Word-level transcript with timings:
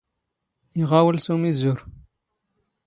ⵉⵖⴰⵡⵍ 0.81 1.15
ⵙ 1.23 1.27
ⵓⵎⵉⵣⵓⵔ. 1.33 1.77